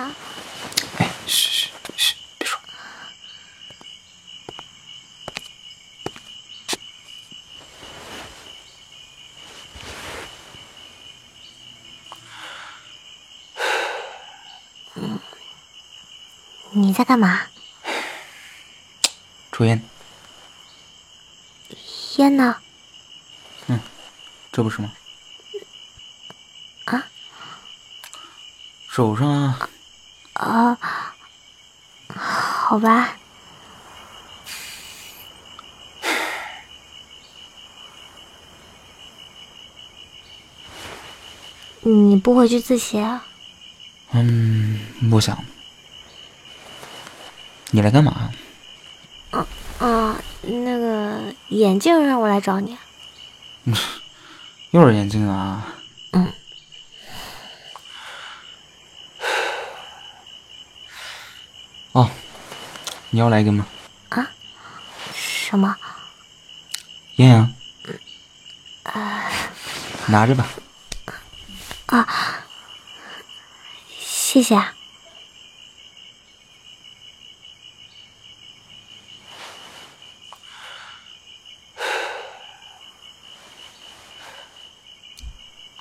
[0.00, 2.60] 哎，嘘嘘嘘，别说。
[16.70, 17.46] 你在干嘛？
[19.50, 19.82] 抽烟。
[22.18, 22.56] 烟呢？
[23.66, 23.80] 嗯，
[24.52, 24.92] 这不是吗？
[26.84, 27.04] 啊？
[28.88, 29.68] 手上啊。
[30.38, 30.78] 啊，
[32.08, 33.14] 好吧。
[41.80, 43.24] 你不回去自习啊？
[44.12, 44.78] 嗯，
[45.10, 45.36] 不想。
[47.70, 48.30] 你来干嘛？
[49.30, 49.46] 啊
[49.78, 52.76] 啊，那个眼镜让我来找你。
[53.64, 53.74] 嗯，
[54.70, 55.74] 又是眼镜啊。
[63.10, 63.66] 你要来一根吗？
[64.10, 64.30] 啊？
[65.14, 65.76] 什么？
[67.16, 67.54] 艳阳。
[68.84, 69.30] 啊。
[70.06, 70.46] 拿着吧。
[71.86, 72.06] 啊，
[73.98, 74.62] 谢谢。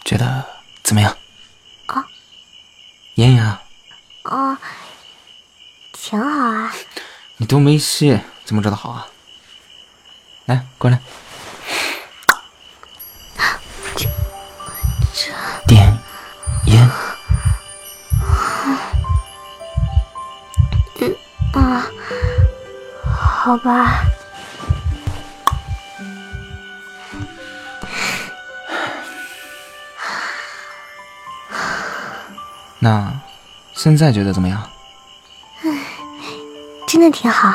[0.06, 0.46] 觉得
[0.82, 1.18] 怎么样？
[1.88, 2.08] 啊？
[3.16, 3.62] 烟呀。
[4.24, 4.58] 哦，
[5.92, 6.74] 挺好啊。
[7.40, 9.06] 你都没吸，怎么知道好啊？
[10.46, 11.00] 来，过来。
[15.68, 15.96] 点
[16.66, 16.90] 烟。
[21.00, 21.16] 嗯
[21.54, 21.86] 啊，
[23.06, 24.02] 好吧。
[32.80, 33.14] 那
[33.76, 34.68] 现在觉得怎么样？
[36.88, 37.54] 真的挺好。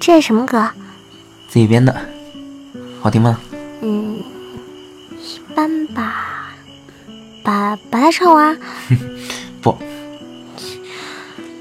[0.00, 0.70] 这是什么歌？
[1.48, 1.94] 自己编的。
[3.00, 3.38] 好听吗？
[3.82, 4.18] 嗯，
[5.10, 6.54] 一般吧。
[7.44, 8.58] 把把它唱完。
[9.60, 9.76] 不。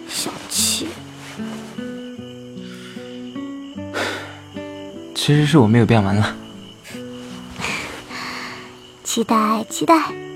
[0.08, 0.88] 小气。
[5.14, 6.36] 其实是我没有变完了。
[9.04, 10.31] 期待期待。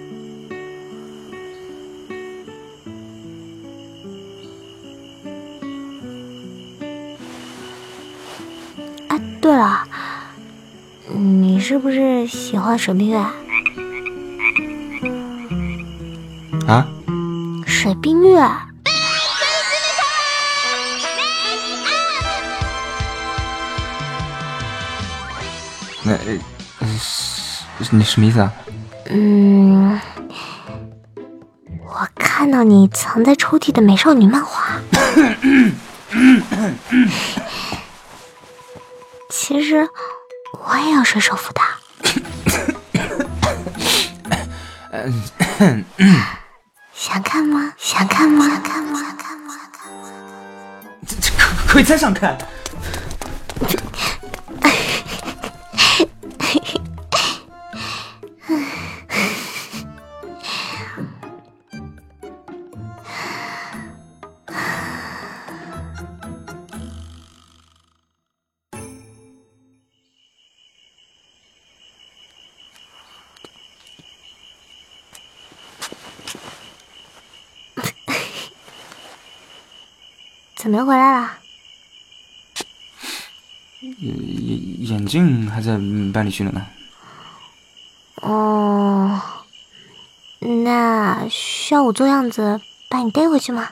[11.75, 13.17] 是不是喜欢水冰月？
[16.65, 16.87] 啊？
[17.67, 18.39] 水冰月？
[26.03, 26.17] 那，
[27.91, 28.53] 你什么意思啊？
[29.09, 29.99] 嗯，
[31.85, 34.79] 我看到你藏在抽屉的美少女漫画。
[39.29, 39.85] 其实。
[40.67, 41.61] 我也要睡手扶的。
[46.93, 47.73] 想看吗？
[47.77, 48.47] 想看吗？
[48.47, 48.99] 想看吗？
[48.99, 49.53] 想看吗？
[51.07, 51.31] 这这
[51.67, 52.35] 可以再想看。
[80.65, 81.37] 怎么又回来了？
[83.81, 85.77] 眼眼镜还在
[86.11, 86.65] 班里去了呢。
[88.15, 89.21] 哦，
[90.39, 92.59] 那需要我做样子
[92.89, 93.69] 把你带回去吗？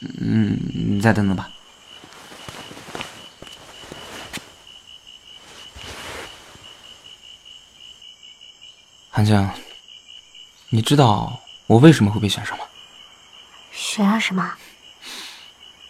[0.00, 1.48] 嗯，你再等等吧。
[9.08, 9.48] 韩江，
[10.70, 12.64] 你知道我为什么会被选上吗？
[13.70, 14.52] 选上什么？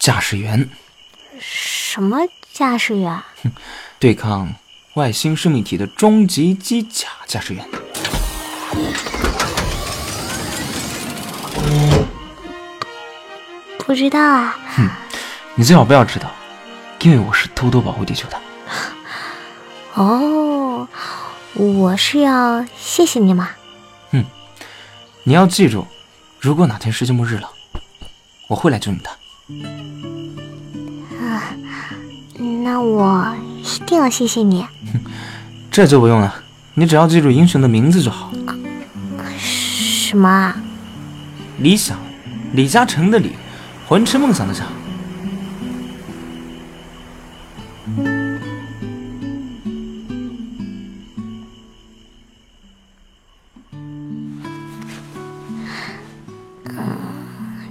[0.02, 0.69] 驾驶员。
[1.38, 2.19] 什么
[2.52, 3.22] 驾驶员？
[3.44, 3.52] 哼
[4.00, 4.52] 对抗
[4.94, 7.64] 外星生命体的终极机甲驾驶员。
[13.78, 14.58] 不知道啊。
[14.75, 14.90] 哼
[15.54, 16.28] 你最好不要知道
[17.02, 18.40] 因为我是偷偷保护地球的。
[19.94, 20.88] 哦
[21.54, 23.50] 我是要谢谢你吗？
[24.10, 24.25] 哼
[25.22, 25.87] 你要记住
[26.40, 27.49] 如果哪天世界末日了
[28.49, 29.08] 我会来救你的。
[31.20, 31.54] 啊，
[32.64, 34.66] 那我一定要谢谢你。
[35.70, 36.34] 这就不用了，
[36.74, 38.32] 你只要记住英雄的名字就好。
[39.38, 40.56] 什么啊？
[41.58, 41.96] 李想，
[42.52, 43.32] 李嘉诚的李，
[43.86, 44.66] 魂痴梦想的想。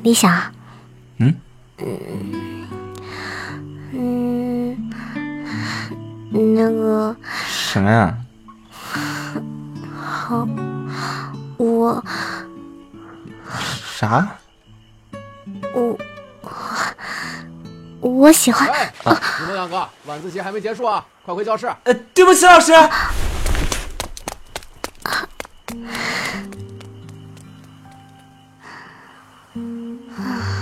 [0.04, 0.52] 李想。
[1.18, 1.36] 嗯。
[1.84, 2.68] 嗯
[3.94, 4.90] 嗯。
[6.56, 7.16] 那个。
[7.48, 8.16] 什么呀？
[10.00, 10.48] 好，
[11.58, 12.04] 我。
[13.98, 14.28] 啥？
[15.74, 15.98] 我。
[18.00, 18.70] 我喜欢。
[19.40, 21.68] 你们两个晚自习还没结束啊，快回教室。
[21.84, 22.72] 呃，对不起，老师。
[22.74, 22.90] 喂，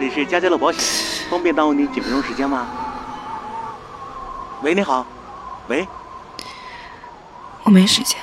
[0.00, 0.82] 这里是佳佳乐保险，
[1.28, 2.66] 方便耽误你几分钟时间吗？
[4.62, 5.06] 喂，你好，
[5.68, 5.86] 喂，
[7.64, 8.18] 我没时间。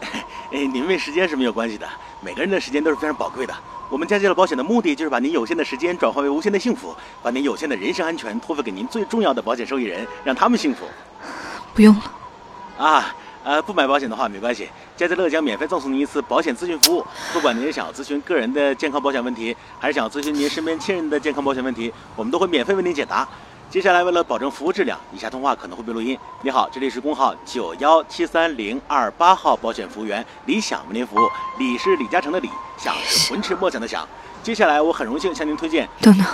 [0.52, 1.88] 哎，您没时间是没有关系的，
[2.20, 3.54] 每个人的时间都是非常宝贵的。
[3.88, 10.84] 我们佳佳乐保险的目的就是把您有限的时间转化为无限的幸福，把您有限的人身安全托付给您最重要的保险受益人，让他们幸福。
[11.72, 12.12] 不用了。
[12.76, 13.14] 啊。
[13.44, 17.06] 呃，不买保险的话没关系，佳佳乐将免费赠送您一次保险咨询服务。
[17.32, 23.26] 不管您是想要咨询个人的健康保险问题，还是想要咨询您身边亲人的健康保险问题，我们都会免费为您解答。
[23.70, 26.18] 接下来，为了保证服务质量，以下通话可能会被录音。
[26.42, 31.28] 你好，这里是工号九幺七三零二八号保险服务员李想为您服务。
[31.60, 34.04] 李是李嘉诚的李，想是魂驰梦想的想。
[34.42, 35.88] 接下来，我很荣幸向您推荐。
[36.00, 36.26] 等等，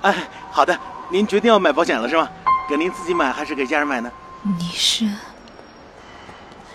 [0.00, 0.78] 哎，好的，
[1.10, 2.26] 您决定要买保险了是吗？
[2.66, 4.10] 给您自己买还是给家人买呢？
[4.42, 5.06] 你是？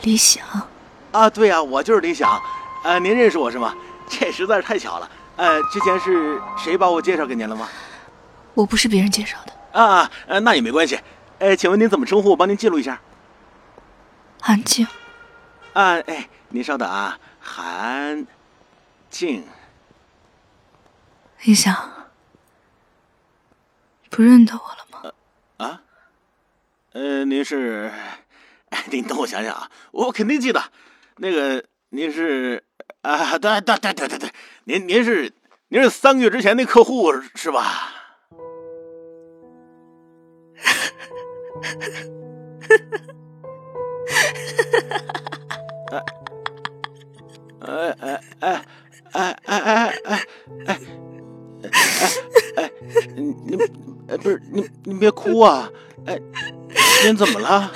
[0.03, 0.45] 李想，
[1.11, 2.41] 啊，对呀，我就是李想，
[2.83, 3.75] 呃，您认识我是吗？
[4.07, 7.67] 这实在是太巧了，呃，之前是谁把我介绍给您了吗？
[8.53, 9.79] 我不是别人介绍的。
[9.79, 10.99] 啊，呃，那也没关系，
[11.39, 12.29] 哎，请问您怎么称呼？
[12.29, 13.01] 我帮您记录一下。
[14.41, 14.87] 韩静。
[15.73, 18.25] 啊，哎，您稍等啊，韩
[19.09, 19.45] 静。
[21.43, 21.75] 李想，
[24.09, 25.11] 不认得我了吗？
[25.57, 25.81] 啊？
[26.93, 27.91] 呃，您是？
[28.89, 30.61] 您等我想想啊，我肯定记得。
[31.21, 32.63] 那个，您是？
[33.03, 34.31] 啊，对对对对对对，
[34.63, 35.31] 您您是
[35.69, 37.93] 您是三个月之前那客户是吧？
[47.61, 48.65] 哎哎哎哎
[49.11, 50.23] 哎哎哎哎哎
[52.55, 52.71] 哎！
[53.15, 53.55] 你
[54.07, 55.69] 哎不是你你别哭啊！
[56.07, 56.19] 哎，
[57.05, 57.71] 您怎么了？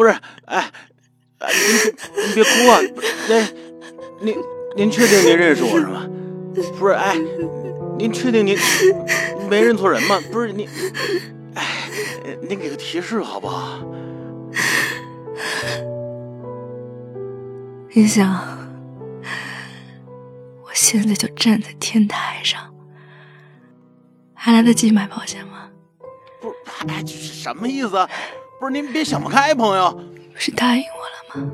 [0.00, 0.10] 哎，不是
[0.46, 0.70] 哎
[1.38, 2.80] 哎您您别哭啊！
[3.28, 3.40] 那
[4.20, 4.34] 您
[4.76, 6.06] 您确定您认识我是吗？
[6.78, 7.16] 不是哎，
[7.98, 8.56] 您确定您
[9.48, 10.18] 没认错人吗？
[10.32, 10.66] 不是您
[11.54, 11.90] 哎，
[12.48, 13.80] 您给个提示好不好？
[17.90, 18.30] 云想，
[20.62, 22.72] 我现在就站在天台上，
[24.32, 25.68] 还来得及买保险吗？
[26.40, 26.54] 不是，
[26.86, 28.08] 哎，这是什么意思？
[28.60, 29.90] 不是您别想不开，朋友。
[29.90, 31.46] 不是答应我了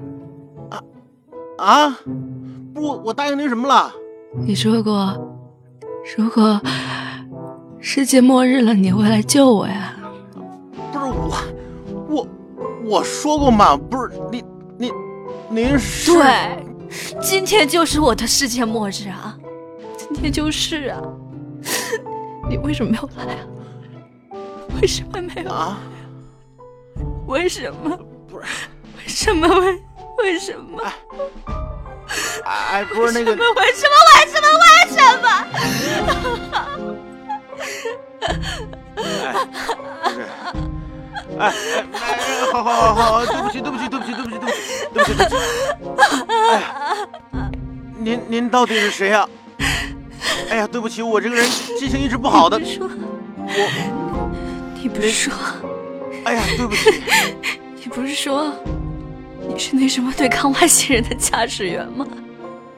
[0.70, 0.82] 吗？
[1.56, 1.98] 啊啊！
[2.74, 3.92] 不，我答应您什么了？
[4.44, 5.16] 你说过，
[6.16, 6.60] 如果
[7.80, 9.94] 世界末日了，你会来救我呀？
[10.92, 11.46] 不是我，
[12.08, 12.28] 我
[12.84, 13.76] 我说过吗？
[13.76, 14.44] 不是你
[14.76, 14.92] 你。
[15.48, 16.66] 您是对，
[17.20, 19.38] 今天就是我的世界末日啊！
[19.96, 21.00] 今天就是啊！
[22.50, 23.46] 你为什么没有来啊？
[24.80, 25.78] 为什么没有啊？
[27.26, 27.96] 为什么？
[28.28, 28.46] 不是？
[28.98, 29.48] 为什么？
[29.48, 29.82] 为
[30.18, 30.82] 为什么？
[32.44, 33.32] 哎，不是那个？
[33.32, 33.38] 为
[33.74, 33.94] 什么？
[34.14, 34.46] 为什么？
[34.62, 35.28] 为什么？
[39.24, 39.32] 哎，
[40.04, 40.16] 不是。
[41.38, 41.52] 哎哎
[41.92, 42.18] 哎！
[42.52, 44.54] 好好好好，对不起对不起对不起对不起对不起。
[44.94, 45.36] 对不起，对不起。
[46.50, 46.62] 哎，
[47.98, 49.28] 您您到底是谁呀？
[50.48, 51.44] 哎呀，对不起，我这个人
[51.78, 52.58] 记性一直不好的。
[52.58, 54.30] 你说我，
[54.80, 55.32] 你不是说？
[56.26, 57.02] 哎呀，对不起。
[57.78, 58.52] 你不是说
[59.48, 62.04] 你是那什么对抗外星人的驾驶员吗？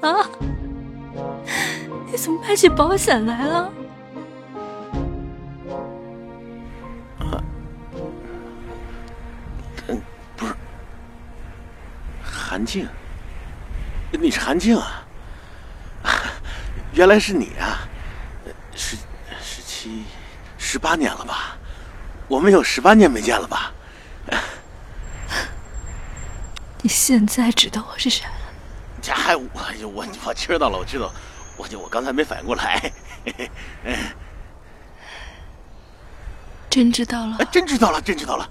[0.02, 0.28] 啊？
[2.10, 3.72] 你怎么买起保险来了？
[10.36, 10.54] 不是
[12.22, 12.86] 韩静，
[14.12, 15.02] 你是韩静啊？
[16.92, 17.88] 原来是你啊！
[18.74, 18.96] 十、
[19.42, 20.04] 十七、
[20.58, 21.57] 十八年了吧？
[22.28, 23.72] 我们有十八年没见了吧？
[26.82, 28.32] 你现在知道我是谁了？
[29.02, 31.10] 这还我我我知道了，我知道，
[31.56, 32.92] 我就我刚才没反应过来。
[36.68, 37.38] 真知道了？
[37.50, 38.50] 真知道了，真知道了。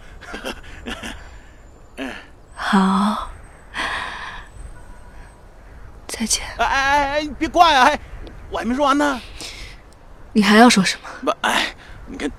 [2.55, 3.29] 好。
[6.07, 6.43] 再见！
[6.57, 7.83] 哎哎哎，别挂呀！
[7.83, 7.99] 哎，
[8.49, 9.21] 我还没说完呢。
[10.33, 11.09] 你还要说什么？
[11.31, 11.75] 不，哎，
[12.07, 12.31] 你看，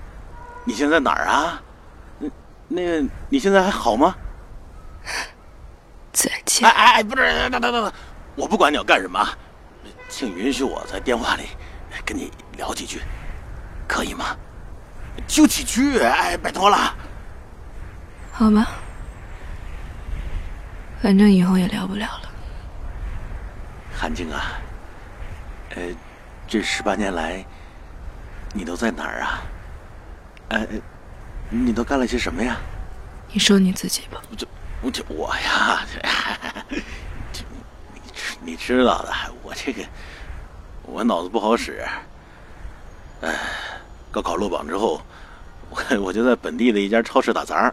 [0.69, 1.63] 你现在哪儿啊？
[2.19, 2.29] 那
[2.69, 4.15] 那个，你现在还好吗？
[6.13, 6.69] 再见！
[6.69, 7.93] 哎哎哎，不是，等等等等，
[8.37, 9.27] 我不管你要干什么，
[10.11, 11.45] 请允许我在电话里
[12.05, 13.01] 跟你聊几句，
[13.89, 14.37] 可以吗？
[15.27, 16.95] 就几句，哎，拜托了。
[18.31, 18.67] 好吧，
[21.01, 22.29] 反正以后也聊不了了。
[23.99, 24.61] 韩静啊，
[25.71, 25.83] 呃，
[26.47, 27.43] 这十八年来，
[28.53, 29.41] 你都在哪儿啊？
[30.49, 30.67] 呃，
[31.50, 32.57] 你都干了些什么呀？
[33.33, 34.23] 你说你自己吧。
[34.37, 34.47] 就
[34.81, 35.87] 我就我呀，
[36.71, 39.12] 你你知道的，
[39.43, 39.83] 我这个
[40.83, 41.85] 我脑子不好使。
[43.21, 43.35] 哎，
[44.11, 45.02] 高考落榜之后，
[45.69, 47.73] 我我就在本地的一家超市打杂，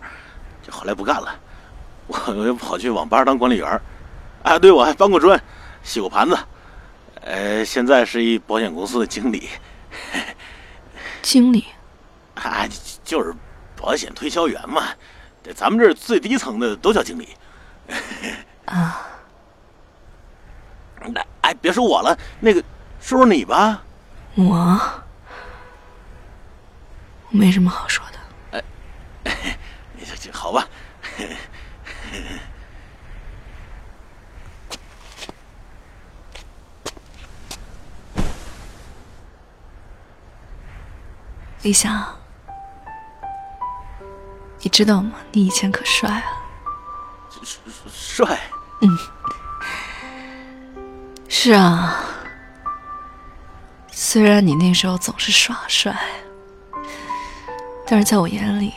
[0.65, 1.33] 就后来不干了，
[2.07, 3.81] 我我又跑去网吧当管理员。
[4.43, 5.41] 哎，对，我还搬过砖。
[5.83, 6.37] 洗过盘子，
[7.21, 9.47] 呃，现在是一保险公司的经理。
[11.21, 11.65] 经理？
[12.35, 12.67] 啊，
[13.03, 13.33] 就是
[13.75, 14.83] 保险推销员嘛。
[15.55, 17.29] 咱们这儿最低层的都叫经理。
[18.65, 19.01] 啊。
[21.07, 22.63] 那哎，别说我了，那个
[22.99, 23.83] 说说你吧。
[24.35, 24.55] 我？
[27.29, 28.63] 我没什么好说的。
[29.25, 29.57] 哎，
[30.31, 30.67] 好吧。
[41.61, 42.15] 李想，
[44.65, 45.11] 你知道吗？
[45.31, 46.23] 你以前可帅啊！
[47.87, 48.39] 帅？
[48.81, 48.97] 嗯，
[51.29, 52.03] 是啊。
[53.91, 55.95] 虽然你那时候总是耍帅，
[57.85, 58.73] 但是在我眼里，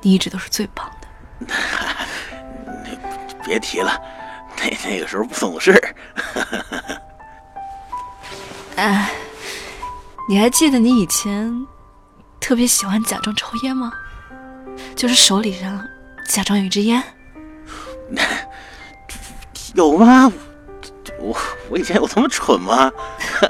[0.00, 1.46] 你一直都是最棒的。
[3.44, 4.00] 别提了，
[4.56, 5.94] 那那个时候不懂事。
[8.76, 9.10] 哎。
[10.26, 11.66] 你还记得你以前
[12.40, 13.92] 特别喜欢假装抽烟吗？
[14.96, 15.86] 就是手里上
[16.24, 17.02] 假装有一支烟。
[19.74, 20.32] 有吗？
[21.20, 21.36] 我
[21.68, 22.90] 我以前有这么蠢吗？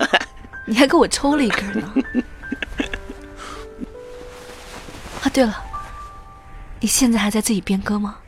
[0.66, 1.94] 你还给我抽了一根呢。
[5.22, 5.64] 啊，对了，
[6.80, 8.18] 你现在还在自己编歌吗？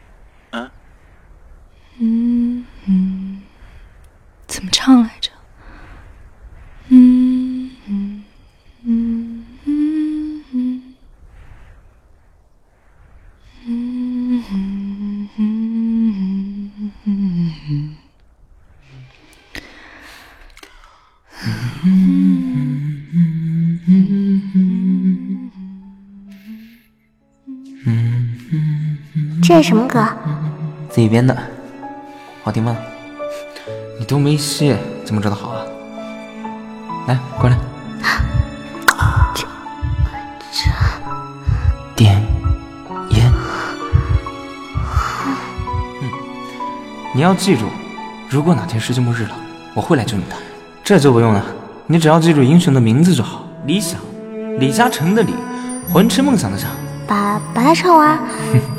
[0.50, 0.70] 啊？
[1.98, 3.42] 嗯嗯，
[4.46, 5.30] 怎么唱来着？
[6.90, 7.17] 嗯
[29.68, 30.02] 什么歌？
[30.88, 31.36] 自己编的，
[32.42, 32.74] 好听吗？
[33.98, 35.60] 你都没戏，怎么知道好啊？
[37.06, 37.58] 来，过来。
[39.34, 39.46] 这
[40.50, 40.70] 这
[41.94, 42.14] 点
[43.10, 43.30] 烟。
[46.00, 46.10] 嗯，
[47.14, 47.66] 你要记住，
[48.30, 49.36] 如果哪天世界末日了，
[49.74, 50.36] 我会来救你的。
[50.82, 51.44] 这就不用了，
[51.86, 53.44] 你只要记住英雄的名字就好。
[53.66, 54.00] 李想，
[54.58, 55.34] 李嘉诚的李，
[55.92, 56.70] 魂驰梦想的想。
[57.06, 58.18] 把把它唱完。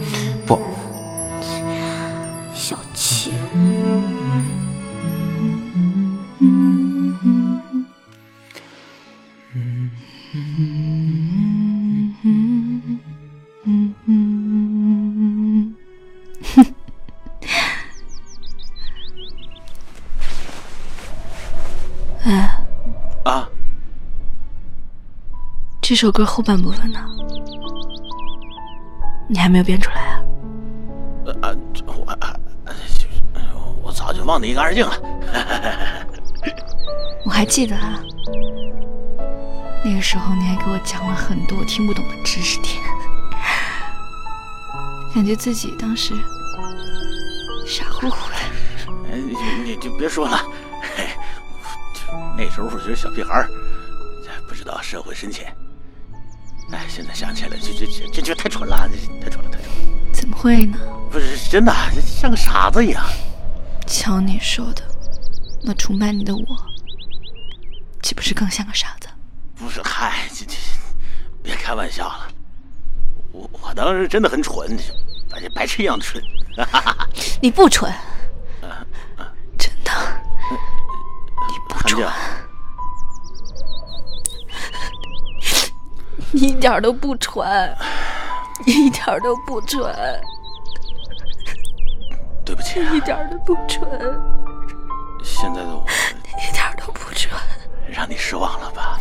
[25.90, 27.00] 这首歌后半部分呢？
[29.28, 30.22] 你还没有编出来啊？
[33.82, 34.94] 我早就忘得一干二净了。
[37.26, 38.00] 我还记得啊，
[39.84, 42.76] 那个时候你还给我讲了很多听不懂的知识点，
[45.16, 46.14] 感觉自己当时
[47.66, 48.36] 傻乎乎的。
[49.12, 49.36] 哎，你
[49.72, 50.38] 你就别说了，
[50.96, 51.08] 嘿，
[52.38, 53.50] 那时候我就是小屁孩儿，
[54.48, 55.52] 不知道社会深浅。
[56.72, 58.90] 哎，现在想起来，这这这这就太蠢了，
[59.22, 59.70] 太蠢了，太蠢了！
[60.14, 60.78] 怎么会呢？
[61.12, 63.04] 不是真的，像个傻子一样。
[63.88, 64.84] 瞧你说的，
[65.64, 66.44] 那崇拜你的我，
[68.04, 69.08] 岂不是更像个傻子？
[69.56, 70.56] 不是，嗨，这这，
[71.42, 72.28] 别开玩笑了。
[73.32, 74.78] 我我当时真的很蠢，
[75.30, 76.24] 反正白痴一样的蠢。
[77.42, 77.92] 你不蠢，
[79.58, 79.92] 真的，
[81.48, 82.08] 你不蠢。
[86.32, 87.76] 你 一点都不蠢，
[88.66, 89.94] 你一点都不蠢。
[92.46, 93.88] 对不起、一点都不蠢。
[95.24, 95.86] 现在的我
[96.38, 97.32] 一点都不蠢，
[97.88, 99.00] 让你失望了吧？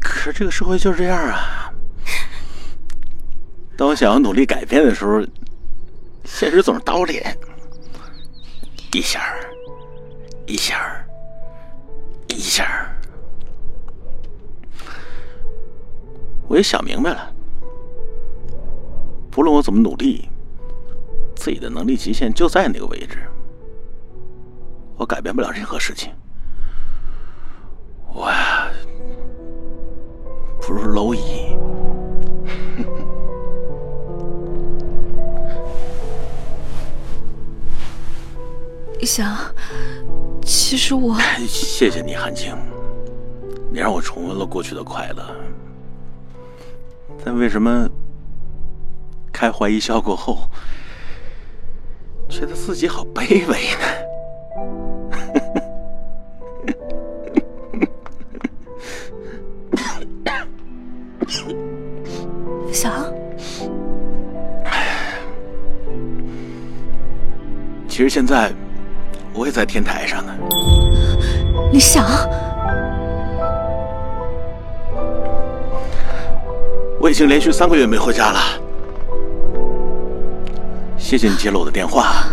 [0.00, 1.72] 可是这个社会就是这样啊。
[3.76, 5.20] 当我想要努力改变的时候，
[6.24, 7.36] 现实总是打我脸，
[8.92, 9.50] 一下儿，
[10.46, 11.01] 一下儿。
[12.52, 12.86] 一下，
[16.46, 17.32] 我也想明白了，
[19.30, 20.28] 不论我怎么努力，
[21.34, 23.20] 自己的能力极限就在那个位置，
[24.98, 26.12] 我改变不了任何事情。
[28.12, 28.68] 我呀，
[30.60, 31.56] 不如蝼蚁。
[39.00, 39.34] 你想？
[40.54, 42.54] 其实我谢谢你，韩青，
[43.72, 45.34] 你让我重温了过去的快乐。
[47.24, 47.88] 但为什么
[49.32, 50.46] 开怀一笑过后，
[52.28, 53.86] 觉得自己好卑微呢？
[62.70, 63.10] 想？
[67.88, 68.52] 其实现在。
[69.34, 70.32] 我也在天台上呢。
[71.72, 72.04] 李想？
[77.00, 78.40] 我已经连续三个月没回家了。
[80.96, 82.26] 谢谢你接了我的电话，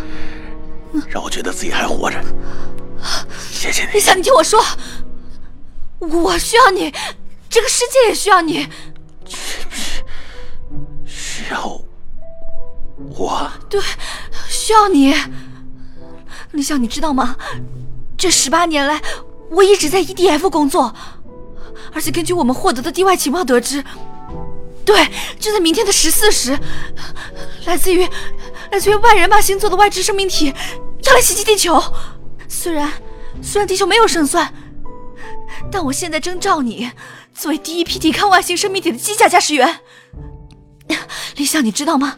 [1.07, 2.17] 让我觉得自己还活着。
[3.49, 3.93] 谢谢你。
[3.93, 4.63] 李想，你听我说，
[5.99, 6.93] 我需要你，
[7.49, 8.67] 这个世界也需要你。
[11.05, 11.81] 需要
[13.17, 13.49] 我？
[13.69, 13.81] 对，
[14.47, 15.15] 需要你。
[16.51, 17.35] 李想，你知道吗？
[18.17, 19.01] 这十八年来，
[19.49, 20.93] 我一直在 EDF 工作，
[21.93, 23.83] 而且根据我们获得的地外情报得知，
[24.83, 25.07] 对，
[25.39, 26.57] 就在明天的十四时，
[27.65, 28.07] 来自于
[28.71, 30.53] 来自于万人马星座的外置生命体
[31.03, 31.81] 要来袭击地球。
[32.47, 32.91] 虽然
[33.41, 34.53] 虽然地球没有胜算，
[35.71, 36.91] 但我现在征召你
[37.33, 39.79] 作为第一批抵抗外星生命体的机甲驾驶员。
[41.37, 42.17] 李想，你知道吗？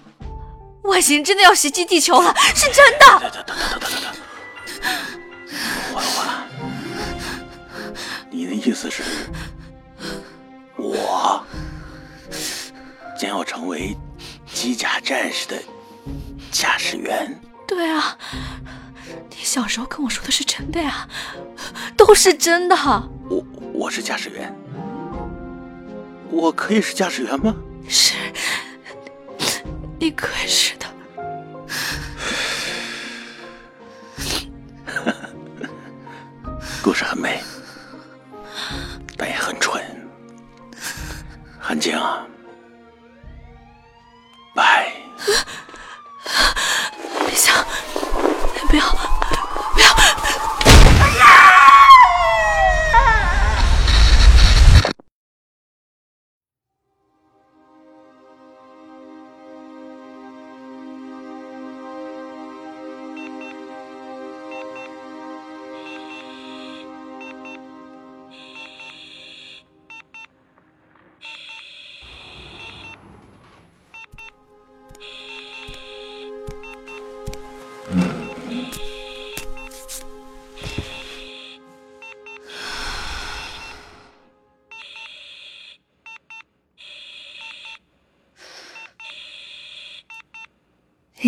[0.83, 3.19] 外星人真的要袭击地球了，是真的。
[3.19, 4.13] 等等等等等等，
[5.93, 6.45] 花花，
[8.29, 9.03] 你的意思是，
[10.75, 11.45] 我
[13.19, 13.95] 将要成为
[14.51, 15.61] 机甲战士的
[16.51, 17.39] 驾驶员？
[17.67, 18.17] 对啊，
[19.29, 21.07] 你小时候跟我说的是真的呀，
[21.95, 22.75] 都是真的。
[23.29, 24.53] 我我是驾驶员，
[26.29, 27.55] 我可以是驾驶员吗？
[27.87, 28.13] 是，
[30.01, 30.87] 你可是的。
[36.81, 37.39] 故事很美，
[39.15, 39.79] 但也很蠢，
[41.59, 42.30] 韩静，拜。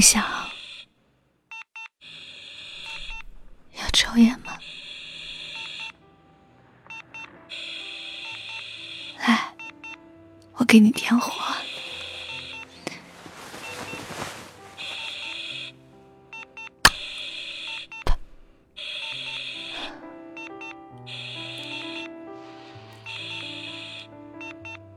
[0.04, 0.22] 想，
[3.72, 4.58] 要抽烟吗？
[9.26, 9.54] 来，
[10.56, 11.56] 我给你点火。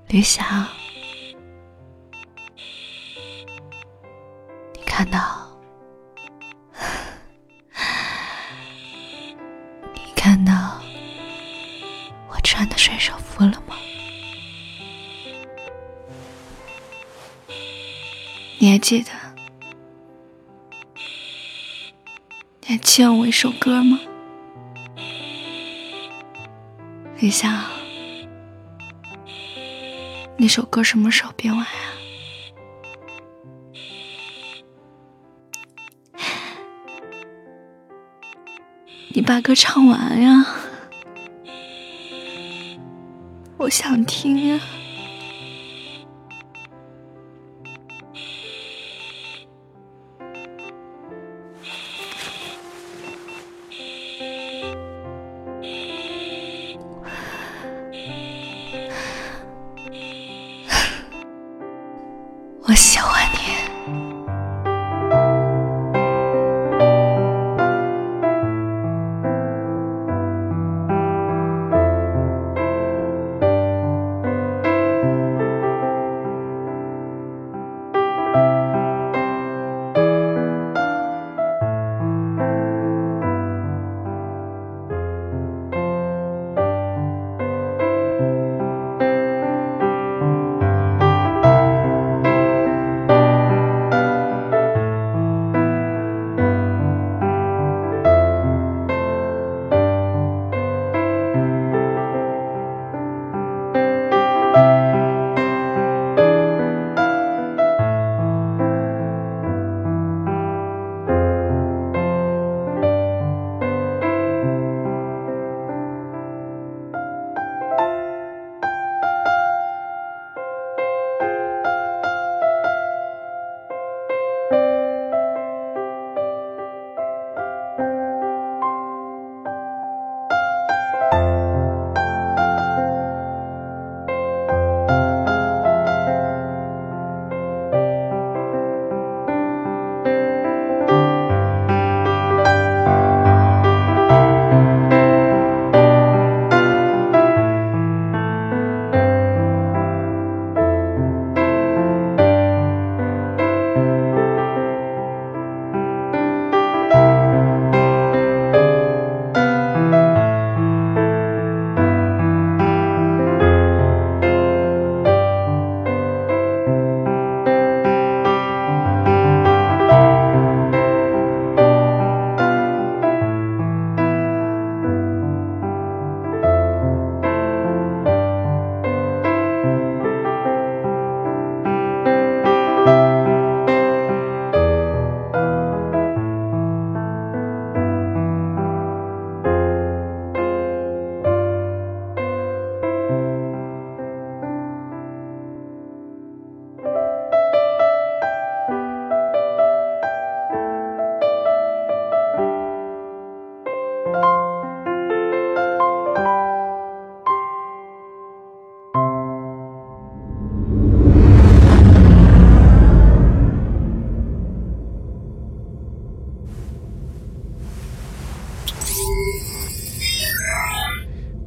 [0.08, 0.75] 李想。
[4.96, 5.46] 看到，
[9.92, 10.80] 你看到
[12.30, 13.76] 我穿的水手服了吗？
[18.58, 19.10] 你还记得，
[22.62, 24.00] 你还欠我一首歌吗？
[27.18, 27.52] 李想，
[30.38, 31.95] 那首歌什么时候编完啊？
[39.16, 40.46] 你把歌唱完呀，
[43.56, 44.60] 我想听呀。
[62.68, 63.15] 我喜欢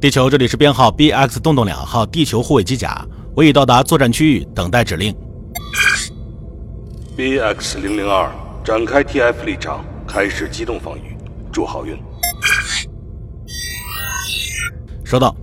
[0.00, 5.14] 地球，这里是编号 BX 洞洞两号地球护卫机甲，我已到达作战区域，等待指令。
[7.18, 8.32] BX 零零二
[8.64, 11.14] 展开 TF 立场，开始机动防御，
[11.52, 11.94] 祝好运。
[15.04, 15.36] 收到。